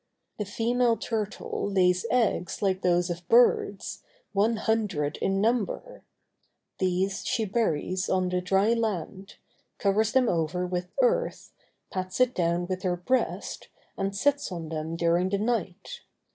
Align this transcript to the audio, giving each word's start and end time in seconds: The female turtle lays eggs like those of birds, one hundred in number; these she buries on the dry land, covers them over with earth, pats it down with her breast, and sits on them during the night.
The 0.39 0.45
female 0.45 0.97
turtle 0.97 1.69
lays 1.69 2.07
eggs 2.09 2.63
like 2.63 2.81
those 2.81 3.11
of 3.11 3.27
birds, 3.29 4.01
one 4.33 4.55
hundred 4.55 5.17
in 5.17 5.39
number; 5.39 6.01
these 6.79 7.23
she 7.23 7.45
buries 7.45 8.09
on 8.09 8.29
the 8.29 8.41
dry 8.41 8.73
land, 8.73 9.35
covers 9.77 10.11
them 10.13 10.27
over 10.27 10.65
with 10.65 10.89
earth, 11.03 11.53
pats 11.91 12.19
it 12.19 12.33
down 12.33 12.65
with 12.65 12.81
her 12.81 12.95
breast, 12.97 13.67
and 13.95 14.15
sits 14.15 14.51
on 14.51 14.69
them 14.69 14.95
during 14.95 15.29
the 15.29 15.37
night. 15.37 16.01